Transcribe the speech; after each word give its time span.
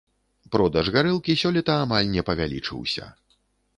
Продаж 0.55 0.87
гарэлкі 0.95 1.35
сёлета 1.43 1.77
амаль 1.83 2.09
не 2.17 2.21
павялічыўся. 2.31 3.05